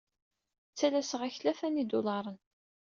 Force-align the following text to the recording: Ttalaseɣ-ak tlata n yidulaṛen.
Ttalaseɣ-ak 0.71 1.35
tlata 1.39 1.67
n 1.69 1.79
yidulaṛen. 1.79 2.37